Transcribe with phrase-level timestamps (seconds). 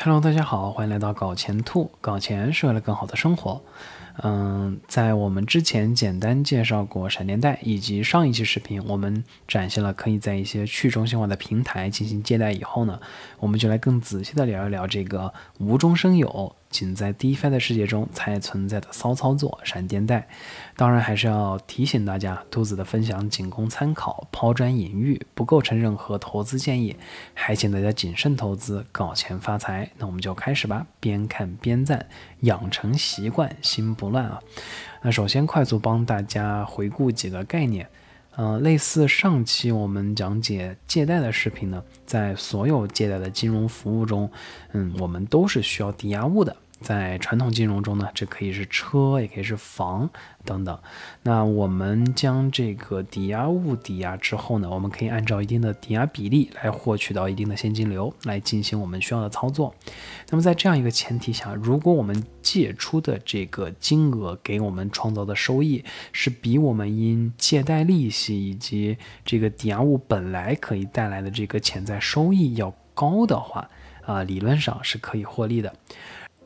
[0.00, 1.90] Hello，大家好，欢迎来到搞钱兔。
[2.00, 3.60] 搞钱是为了更好的生活。
[4.22, 13.00] 嗯，在我们之前简单介绍过闪电贷，以及上一期视频我们展现了可以在一些去中心化的平台进行借贷以后呢，
[13.40, 16.54] 我们就来更仔细的聊一聊这个无中生有。
[16.70, 20.28] 仅在 DeFi 的世界中才存在的骚操作——闪电贷。
[20.76, 26.96] 当然，还是要提醒大家，兔子的分享仅供参考，抛砖引玉，不构成任何投资建议，
[27.34, 29.90] 还请大家谨慎投资，搞钱发财。
[29.96, 32.06] 那我们就开始吧，边看边赞，
[32.40, 34.40] 养成习惯，心不乱啊。
[35.02, 37.88] 那首先快速帮大家回顾几个概念。
[38.40, 44.30] 嗯，类似上期我们讲解借贷的视频呢，在所有借贷的金融服务中，
[44.74, 46.56] 嗯，我们都是需要抵押物的。
[46.80, 50.08] 在传统金融中呢，这可以是车，也可以是房
[50.44, 50.78] 等等。
[51.22, 59.74] 那我们将这个抵押物抵押之后呢，我们可以按照一定的抵押比例来获取到一定的现金流，来进行我们需要的操作。
[60.30, 73.68] 那么在这样一个前提下，如果我们借出的这个金额给我们创造的收益是比我们因借贷利息以及这个抵押物本来可以带来的这个潜在收益要高的话，
[74.06, 75.74] 啊，理论上是可以获利的。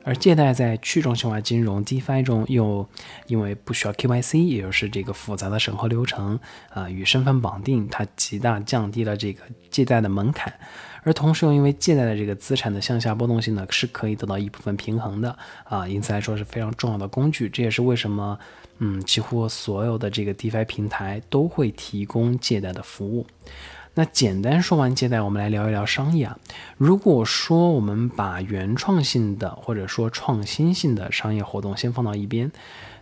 [0.05, 2.86] 而借贷在去中心化金融 DeFi 中，又
[3.27, 6.39] 因为不需要 KYC，也就是这个复杂的审核流程
[6.70, 10.53] 啊，与身份绑定，它极大降低了这个借贷的门槛。
[11.05, 17.48] 而同时又因为借贷的这个资产的向下波动性呢，是可以得到一部分平衡的啊，因此来说是非常重要的工具。
[17.48, 18.39] 这也是为什么，
[18.78, 23.27] 嗯，几乎所有的这个 DeFi 平台都会提供借贷的服务。
[23.95, 26.39] 那简单说完借贷，我们来聊一聊商业啊。
[26.79, 32.51] 如果说我们把原创性的或者说创新性的商业活动先放到一边，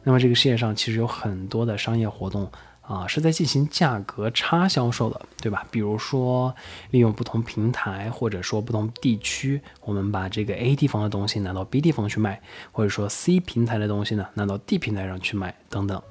[0.02, 2.50] 那么这个世界上其实有很多的商业活动
[2.82, 5.64] 啊是在进行价格差销售的，对吧？
[5.70, 6.52] 比如说
[6.90, 12.42] 利用不同平台或者说不同地区，我们把这个 A 地方的东西拿到 B 地方去卖，
[12.72, 16.02] 或者说 C 平台的东西呢拿到 D 平台上去卖等等。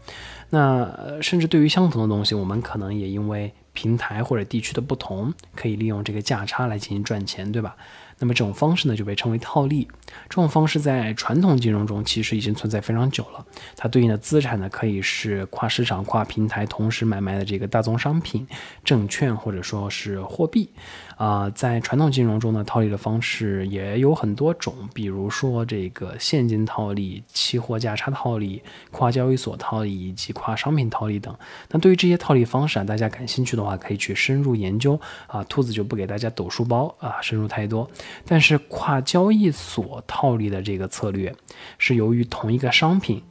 [0.51, 7.77] 那甚至对于相同的东西，我们可能也因为平台或者地区的不同，可以利用这个价差来进行赚钱，对吧？
[8.19, 9.87] 那么这种方式呢，就被称为套利。
[10.27, 13.45] 这种方式在传统金融中其实已经存在非常久了。
[13.75, 18.45] 它对应的资产呢，可以是跨市场、跨平台同时买卖的这个大宗商品、
[18.83, 20.69] 证券或者说是货币。
[21.15, 31.35] 啊，在传统金融中呢，套利的方式也有很多种，比如说这个现金套利、期货价差套利、跨交易所套利以及跨商品套利等。
[31.71, 34.97] 那对于这些套利方式啊，大家感兴趣的话，可以去深入研究
[35.27, 35.43] 啊。
[35.43, 37.89] 兔子就不给大家抖书包啊，深入太多。
[38.25, 41.35] 但是跨交易所套利的这个策略，
[41.77, 43.21] 是由于同一个商品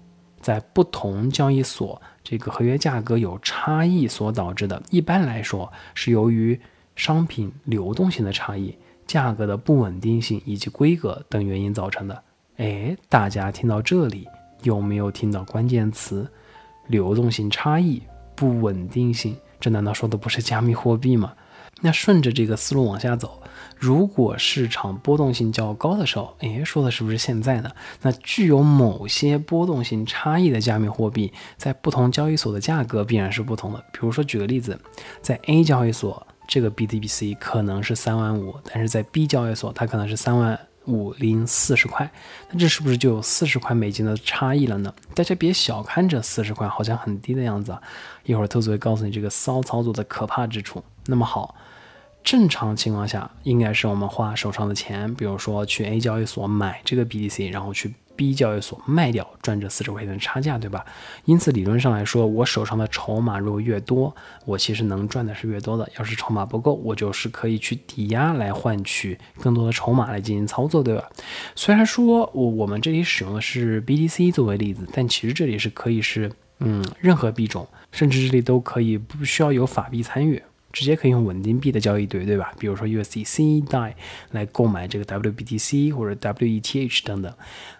[0.40, 4.82] 在不同交易所这个合约价格有差异所导致的。
[4.90, 6.60] 一般来说，是由于
[6.96, 12.22] 商品流动性的差异、价格的不稳定性以及规格等原因造成的。
[12.56, 14.26] 哎，大家听到这里
[14.62, 16.28] 有没有听到关键词？
[16.88, 18.02] 流动性差异、
[18.34, 21.34] 不稳定性，这难道说的不是加密货币吗？
[21.80, 23.42] 那顺着这个思路往下走。
[23.76, 27.70] 如果市场波动性较高的时候，诶，说的是不是现在呢？
[28.02, 33.78] 那具有某些波动性差异的加密货币，在不同交易所的价格必然是不同的。
[33.92, 34.78] 比如说，举个例子，
[35.22, 40.58] 在 A 交易所，这个 BTC 可能是三万五，但是在 B 交易所，它可能是三万
[40.88, 42.10] 五零四十块。
[42.50, 44.92] 那这是不是就有四十块美金的差异了呢？
[45.14, 47.80] 大家别小看这四十块，好像很低的样子啊。
[48.24, 50.82] 一会儿特子会告诉你这个骚操作的可怕之处。
[51.06, 51.54] 那么好。
[52.24, 60.84] 正常情况下，应该是我们花手上的钱，比如说去 A 交易所买这个 BTC，然后去 B 交易所卖掉，赚这四十块钱的差价，对吧？
[61.24, 64.12] 因此理论上来说，我手上的筹码如果越多，
[64.44, 65.88] 我其实能赚的是越多的。
[65.96, 71.08] 要是筹码不够，我就是可以去抵押来换取更多的筹码来进行操作，对吧？
[71.54, 80.42] 虽然说我我们这里使用的是 BTC 作为例子，但其实这里是可以是嗯任何币种，甚至这里都可以不需要有法币参与。
[80.78, 82.52] 直接可以用稳定币的交易对，对吧？
[82.56, 83.94] 比如说 USDC、DAI
[84.30, 87.34] 来购买这个 WBTC 或者 WETH 等等。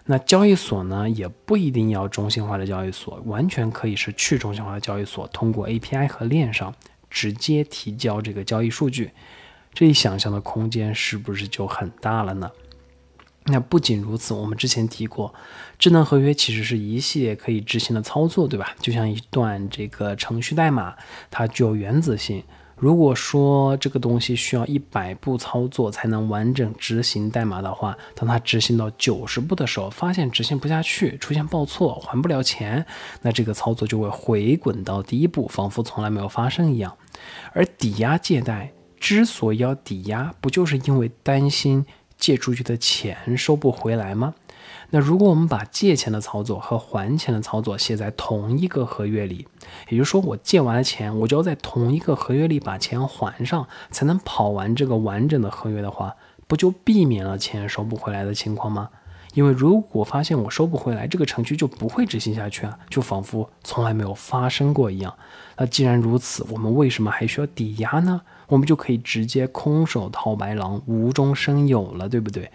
[0.05, 6.75] 那交易所呢，也不一定要中心化的交易所，完全可以是去中心化的交易所，通过 API 和链上
[7.09, 9.11] 直接提交这个交易数据。
[9.73, 12.51] 这一想象的空间是不是就很大了呢？
[13.45, 15.33] 那不仅如此，我们之前提过，
[15.79, 18.75] 智能合约其实是一系列可以执行的操作，对吧？
[18.81, 20.95] 就像一段这个程序代码，
[21.31, 22.43] 它具有原子性。
[22.79, 32.85] 如果说这个东西需要一百步操作才能完整执行代码的话，当它执行到九十步的时候，发现执行不下去，出现报错，还不了钱，
[33.21, 36.95] 那这个操作就会回滚到第一步，仿佛从来没有发生一样。
[37.51, 41.85] 而抵押借贷之所以要抵押，不就是因为担心
[42.17, 44.33] 借出去的钱收不回来吗？
[44.91, 49.47] 那如果我们把借钱的操作和还钱的操作写在同一个合约里，
[49.89, 56.15] 也就是说，我借完了钱，我就要在同一个合约里把钱还上，才能跑完这个完整的合约的话，
[56.47, 58.89] 不就避免了钱收不回来的情况吗？
[59.35, 65.13] 因为如果发现我收不回来，这个程序就不会执行下去啊，就仿佛从来没有发生过一样。
[65.55, 68.21] 那既然如此，我们为什么还需要抵押呢？
[68.47, 72.49] 我们就可以直接空手套白狼，无中生有了，对不对？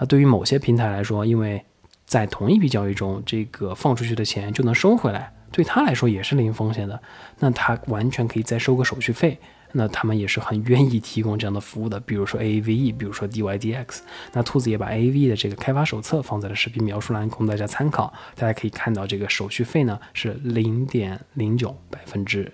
[0.00, 1.62] 那，对于某些平台来说，因为
[2.06, 7.00] 在同一笔交易中，这个放出去的钱就能收回来，对他来说也是零风险的。
[7.38, 9.38] 那他完全可以再收个手续费，
[9.72, 12.00] 那他们也是很愿意提供这样的服务的。
[12.00, 14.00] 比如说 AAVE，比如说 DYDX。
[14.32, 18.12] 那兔子也把 AAVE 的这个开发手册放在了视频描述栏，供大家参考。
[18.34, 22.50] 大家可以看到，这个手续费呢是零点零九百分之。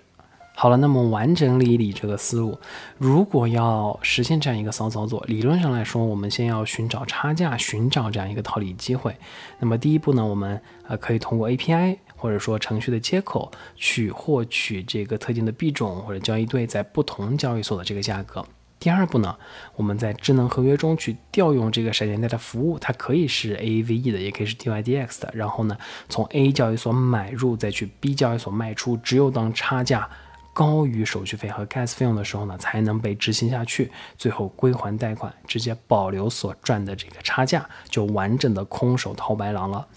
[0.59, 2.57] 好了，那么完整理一理这个思路，
[2.97, 9.15] 如果要实现这样一个骚操作，理论上来说，我们先要寻找差价，寻找这样一个套利机会。
[9.59, 18.43] 那么第一步呢，我们呃可以通过 API 或者说程序的接口去获取这个特定的币种或者交易对在不同交易所的这个价格。
[18.79, 19.37] 第二步呢，
[19.75, 25.31] 我们在智能合约中去调用这个闪电贷的服务，它可以是 AAVE 的，也可以是 DYDX 的。
[25.35, 25.77] 然后呢，
[26.09, 30.09] 从 A 交易所买入，再去 B 交易所卖出，只有当差价。
[30.57, 39.87] 高于手续费和 gas 费用的时候呢，才能被执行下去，最后归还贷款，直接保留所赚的这个差价，就完整的空手套白狼了。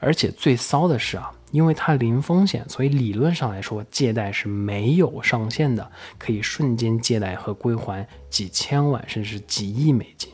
[0.00, 10.30] 而且最骚的是啊，因为它零风险，所以理论上来说，借贷是没有上限的，可以瞬间借贷和归还几千万甚至几亿美金。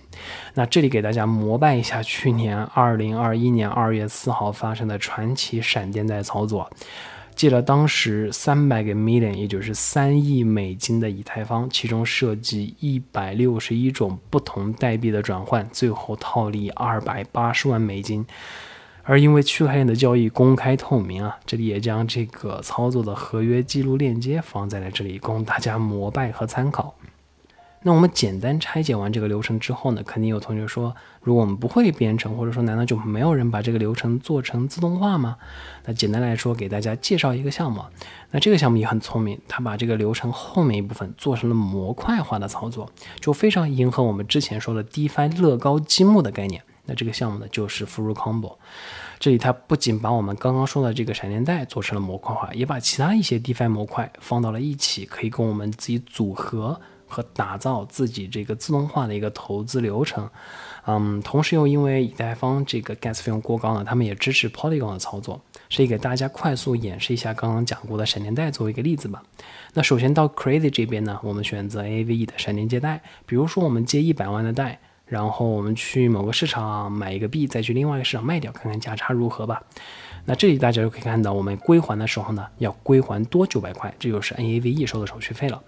[0.54, 6.68] 那这里给大家膜拜一下去年二零二一年二月四号发生的传奇闪电贷操作。
[7.40, 18.26] 借了当时三百个 million，也就是三亿美金的以太坊，其中涉及一百六十一种不同代币的转换，最后套利二百八十万美金。
[19.04, 26.94] 而因为区块链的交易公开透明啊，这里也将这个操作的合约记录链接放在了这里，供大家膜拜和参考。
[27.82, 35.38] 那我们简单拆解完这个流程之后呢，肯定有同学说，如果我们不会编程，或者说难道就没有人把这个流程做成自动化吗？
[35.86, 37.82] 那简单来说，给大家介绍一个项目。
[38.32, 46.62] 那这个项目也很聪明，它把这个流程后面一部分做成了模块化的操作，就非常迎合我们之前说的 DeFi 乐高积木的概念。
[46.84, 48.56] 那这个项目呢，就是 Full Combo。
[49.18, 56.78] 这里它不仅把我们刚刚说的这个闪电贷做成了模块化，也把其他一些 DeFi 模块放到了一起，可以跟我们自己组合。
[57.10, 60.30] 和打造自己这个自动化的一个投资流程，
[60.86, 69.22] 嗯，同时又因为以太坊这个 gas 费用过高呢，他们也支持 Polygon 的操作，所以给大家快速演示一下刚刚讲过的闪电贷作为一个例子吧。
[69.74, 79.62] 那首先到 Crazy 这边呢，我们选择 AVE 的闪电借贷，比如说我们借一百万的贷，然后我们去某个市场买一个币，再去另外一个市场卖掉，看看价差如何吧。
[80.26, 85.62] 那这里大家就可以看到，我们归还的时候呢，要归还多九百块，这就是 AAVE 收的手续费了。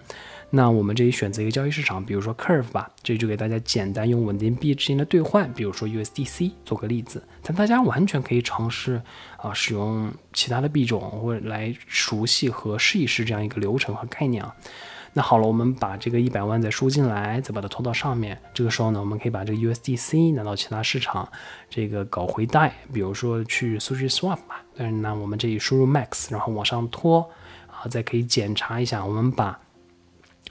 [0.55, 7.27] 那我们这里选择一个交易市场，比如说 Curve 吧，这里就给大家简单用稳定币之间的兑换，比如说 USDC 做个例子。
[7.43, 9.01] 但大家完全可以尝试
[9.39, 14.55] 啊，使用其他的币种，或者来熟悉和试一试这样一个流程和概念啊。
[15.15, 18.39] 那好了，我们把这个一百万再输进来，再把它拖到上面。
[18.53, 21.27] 这个时候呢，我们可以把这个 USDC 拿到其他市场，
[21.71, 24.63] 这个搞回贷，比如说去 SushiSwap 吧。
[24.77, 27.31] 但是呢，我们这里输入 Max，然后往上拖
[27.69, 29.59] 啊，再可以检查一下，我们把。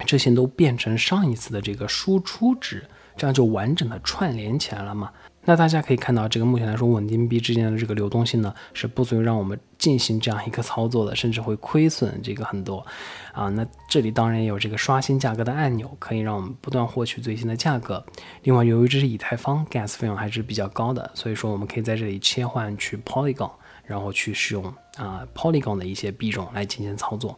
[0.06, 5.12] 这些都变成上一次的这个输出值，这样就完整的串联起来了嘛？
[5.44, 12.86] 那大家可以看到，这个目前来说，稳定币之间的这个流动性呢，是不足以让我们进行这样一个操作的，甚至会亏损这个很多
[13.34, 13.50] 啊。
[13.50, 18.06] 那这里当然也有这个刷新价格的按钮，可以让我们不断获取最新的价格。
[18.44, 23.52] 另外，由于这是以太坊，gas 费用还是比较高的，所以说我们可以在这里切换去 Polygon。
[23.86, 24.64] 然后去使用
[24.98, 27.38] 啊 Polygon 的一些币种来进行操作。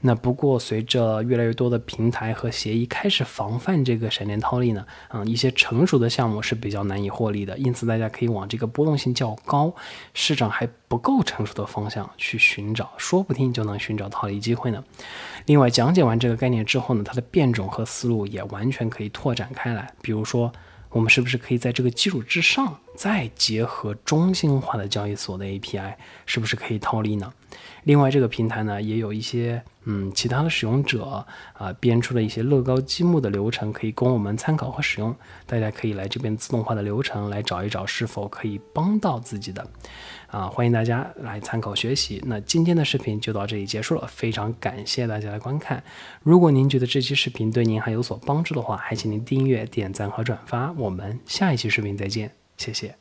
[0.00, 7.56] 那不过随着越来越多的平台和协议开始防范这个闪电套利呢，嗯，一些成熟的项目是比较难以获利的。
[7.58, 9.74] 因此大家可以往这个波动性较高、
[10.12, 14.84] 市场还不够成熟的方向去寻找，说不定就能寻找套利机会呢。
[15.46, 19.92] 另外讲解完这个概念之后呢，它的变种和思路也完全可以拓展开来。
[20.02, 20.52] 比如说，
[20.90, 22.78] 我们是不是可以在这个基础之上？
[22.94, 25.94] 再结合中心化的交易所的 API，
[26.26, 27.32] 是不是可以套利呢？
[27.84, 35.14] 另外，这个平台呢也有一些嗯其他的使用者啊编出了一些乐高积木的流程，可以供我们参考和使用。
[35.46, 39.64] 大家可以来这边自动化的流程来找一找是否可以帮到自己的
[40.28, 42.20] 啊，欢迎大家来参考学习。
[42.26, 45.82] 那今天的视频就到这里结束了，非常感谢大家的观看。
[46.22, 50.72] 如果您觉得这期视频对您还有所帮助的话，还请您订阅、点赞和转发。
[50.72, 52.96] 我们下一期视频再见，谢谢。